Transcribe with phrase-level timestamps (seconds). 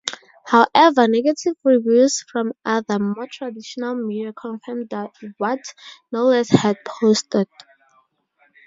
[0.47, 4.91] However, negative reviews from other, more traditional media confirmed
[5.37, 5.59] what
[6.11, 7.47] Knowles had posted.